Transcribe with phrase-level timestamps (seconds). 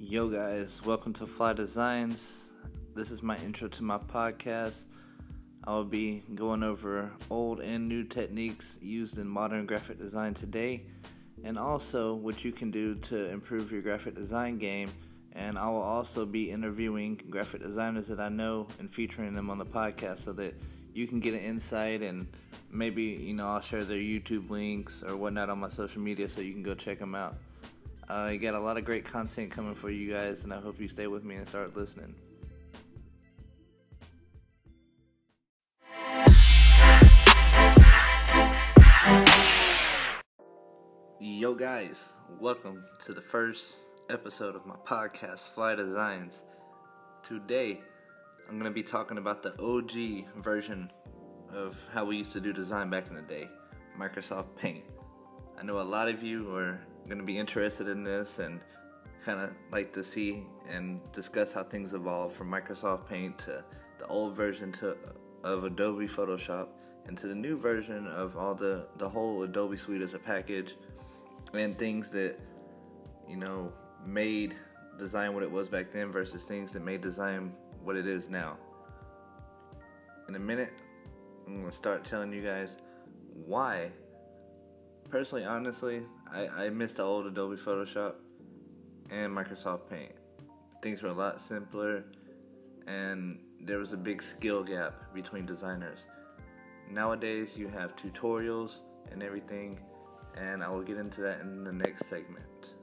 [0.00, 2.44] Yo, guys, welcome to Fly Designs.
[2.94, 4.84] This is my intro to my podcast.
[5.64, 10.84] I will be going over old and new techniques used in modern graphic design today,
[11.42, 14.88] and also what you can do to improve your graphic design game.
[15.32, 19.58] And I will also be interviewing graphic designers that I know and featuring them on
[19.58, 20.54] the podcast so that
[20.94, 22.28] you can get an insight and
[22.70, 26.40] maybe, you know, I'll share their YouTube links or whatnot on my social media so
[26.40, 27.34] you can go check them out.
[28.10, 30.88] You got a lot of great content coming for you guys, and I hope you
[30.88, 32.14] stay with me and start listening.
[41.20, 46.44] Yo, guys, welcome to the first episode of my podcast, Fly Designs.
[47.22, 47.80] Today,
[48.48, 50.90] I'm going to be talking about the OG version
[51.52, 53.48] of how we used to do design back in the day
[53.98, 54.84] Microsoft Paint.
[55.58, 58.60] I know a lot of you are going to be interested in this and
[59.24, 63.64] kind of like to see and discuss how things evolve from Microsoft Paint to
[63.98, 64.96] the old version to
[65.44, 66.68] of Adobe Photoshop
[67.06, 70.76] and to the new version of all the the whole Adobe suite as a package
[71.54, 72.38] and things that
[73.28, 73.72] you know
[74.06, 74.54] made
[74.98, 78.56] design what it was back then versus things that made design what it is now.
[80.28, 80.72] In a minute,
[81.46, 82.76] I'm going to start telling you guys
[83.46, 83.90] why
[85.10, 88.14] personally honestly I, I miss the old Adobe Photoshop
[89.10, 90.12] and Microsoft Paint.
[90.82, 92.04] Things were a lot simpler
[92.86, 96.06] and there was a big skill gap between designers.
[96.90, 99.80] Nowadays you have tutorials and everything
[100.36, 102.74] and I will get into that in the next segment.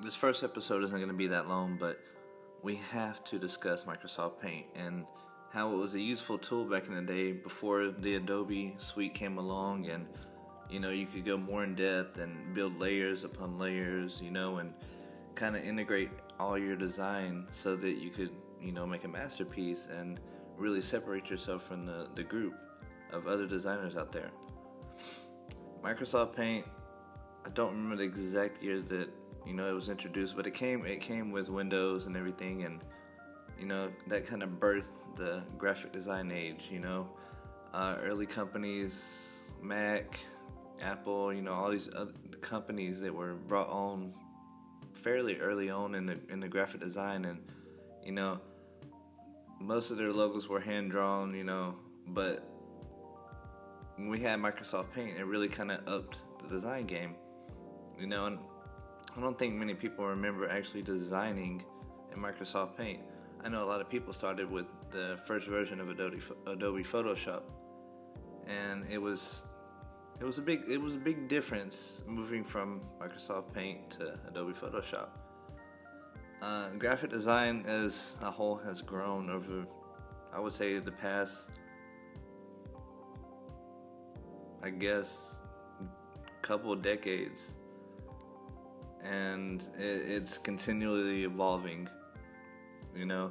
[0.00, 2.00] This first episode isn't going to be that long, but
[2.62, 5.04] we have to discuss Microsoft Paint and
[5.50, 9.38] how it was a useful tool back in the day before the Adobe suite came
[9.38, 10.06] along and
[10.68, 14.58] you know you could go more in depth and build layers upon layers you know
[14.58, 14.74] and
[15.34, 19.88] kind of integrate all your design so that you could you know make a masterpiece
[19.98, 20.20] and
[20.58, 22.54] really separate yourself from the, the group
[23.12, 24.30] of other designers out there.
[25.82, 26.66] Microsoft Paint
[27.46, 29.08] I don't remember the exact year that
[29.48, 32.84] you know it was introduced but it came it came with windows and everything and
[33.58, 37.08] you know that kind of birthed the graphic design age you know.
[37.74, 40.18] Uh, early companies mac
[40.80, 44.12] apple you know all these other companies that were brought on
[44.94, 47.38] fairly early on in the in the graphic design and
[48.02, 48.40] you know
[49.60, 51.74] most of their logos were hand drawn you know
[52.08, 52.42] but
[53.96, 57.14] when we had microsoft paint it really kind of upped the design game
[57.98, 58.38] you know and
[59.16, 61.64] I don't think many people remember actually designing
[62.12, 63.00] in Microsoft Paint.
[63.42, 67.42] I know a lot of people started with the first version of Adobe Adobe Photoshop,
[68.46, 69.44] and it was
[70.20, 74.52] it was a big it was a big difference moving from Microsoft Paint to Adobe
[74.52, 75.08] Photoshop.
[76.40, 79.66] Uh, graphic design as a whole has grown over,
[80.32, 81.48] I would say, the past,
[84.62, 85.38] I guess,
[86.42, 87.50] couple decades
[89.04, 91.88] and it, it's continually evolving.
[92.96, 93.30] You know,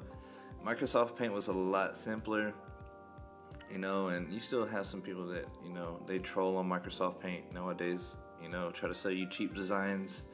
[0.65, 2.53] Microsoft Paint was a lot simpler.
[3.71, 7.19] You know, and you still have some people that you know they troll on Microsoft
[7.19, 8.15] Paint nowadays.
[8.41, 10.25] You know, try to sell you cheap designs,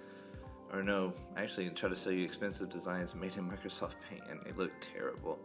[0.72, 4.51] or no, actually try to sell you expensive designs made in Microsoft Paint, and they
[4.51, 5.39] look terrible.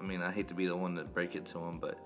[0.00, 1.96] I mean, I hate to be the one to break it to them, but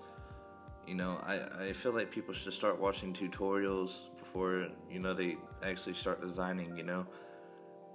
[0.87, 5.35] you know, I, I feel like people should start watching tutorials before, you know, they
[5.61, 7.05] actually start designing, you know.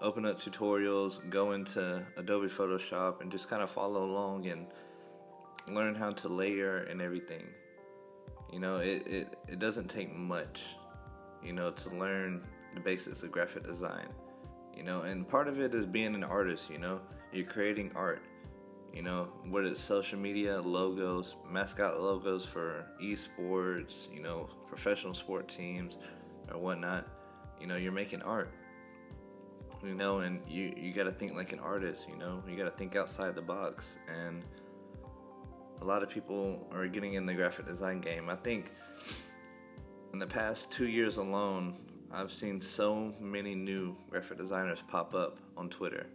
[0.03, 4.67] Open up tutorials, go into Adobe Photoshop and just kind of follow along and
[5.69, 7.47] learn how to layer and everything.
[8.53, 10.63] You know, it, it, it doesn't take much,
[11.43, 12.43] you know, to learn
[12.75, 14.09] the basics of graphic design.
[14.77, 17.01] You know, and part of it is being an artist, you know.
[17.33, 18.23] You're creating art
[18.93, 25.49] you know, whether it's social media, logos, mascot logos for esports, you know, professional sport
[25.49, 25.99] teams
[26.51, 27.07] or whatnot,
[27.61, 28.53] you know, you're making art.
[29.83, 32.95] You know, and you, you gotta think like an artist, you know, you gotta think
[32.95, 33.99] outside the box.
[34.09, 34.45] And
[35.81, 38.29] a lot of people are getting in the graphic design game.
[38.29, 38.73] I think
[40.13, 41.79] in the past two years alone,
[42.13, 46.07] I've seen so many new graphic designers pop up on Twitter.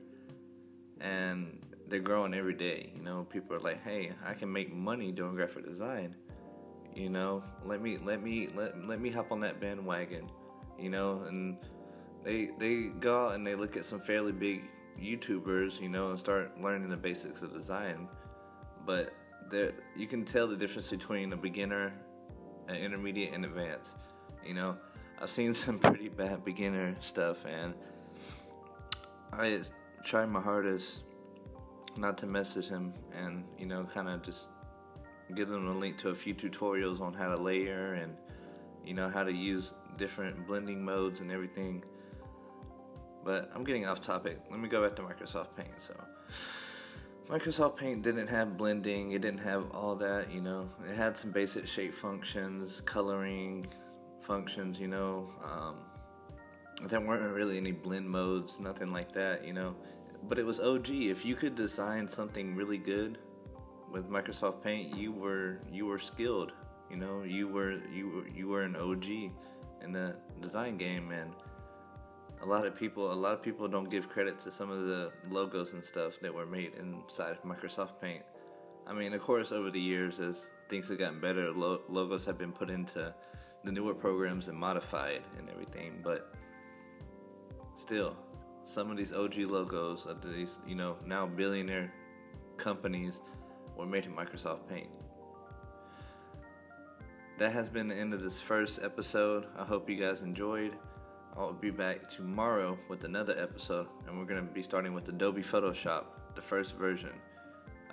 [1.02, 2.92] And they're growing every day.
[2.96, 6.16] You know, people are like, "Hey, I can make money doing graphic design."
[6.96, 10.30] You know, let me let me let let me hop on that bandwagon.
[10.80, 11.58] You know, and
[12.24, 14.64] they they go out and they look at some fairly big
[15.00, 18.08] YouTubers, you know, and start learning the basics of design.
[18.86, 19.14] but
[19.50, 21.94] there you can tell the difference between a beginner,
[22.68, 23.96] an intermediate, and advanced.
[24.46, 24.78] You know,
[25.22, 27.74] I've seen some pretty bad beginner stuff, and
[29.32, 29.62] I
[30.04, 31.02] tried my hardest
[31.98, 34.48] not to message him, and you know, kind of just
[35.36, 38.16] give them a link to a few tutorials on how to layer and
[38.86, 41.84] you know how to use different blending modes and everything.
[43.24, 44.40] But I'm getting off topic.
[44.50, 45.82] Let me go back to Microsoft Paint.
[45.82, 45.94] So.
[47.30, 50.70] Microsoft Paint didn't have blending, it didn't have all that, you know.
[50.90, 53.68] It had some basic shape functions, coloring
[54.22, 55.30] functions, you know.
[55.44, 55.76] Um,
[56.88, 59.76] there weren't really any blend modes, nothing like that, you know.
[60.28, 60.90] But it was OG.
[60.90, 63.20] If you could design something really good
[63.92, 66.52] with Microsoft Paint, you were you were skilled,
[66.90, 67.24] you know.
[67.24, 69.06] You were you were you were an OG
[69.82, 71.32] in the design game, and
[72.42, 75.12] a lot of people a lot of people don't give credit to some of the
[75.30, 78.24] logos and stuff that were made inside of Microsoft Paint.
[78.86, 82.38] I mean, of course, over the years, as things have gotten better, lo- logos have
[82.38, 83.14] been put into
[83.64, 86.00] the newer programs and modified and everything.
[86.02, 86.34] But
[87.76, 88.16] still,
[88.68, 91.92] some of these OG logos of these, you know, now billionaire
[92.58, 93.22] companies
[93.78, 94.90] were made in Microsoft Paint.
[97.38, 99.46] That has been the end of this first episode.
[99.58, 100.74] I hope you guys enjoyed.
[101.38, 105.44] I'll be back tomorrow with another episode, and we're going to be starting with Adobe
[105.44, 106.06] Photoshop,
[106.36, 107.14] the first version.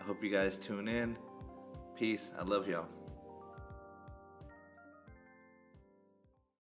[0.01, 1.17] I hope you guys tune in.
[1.97, 2.33] Peace.
[2.37, 2.89] I love y'all.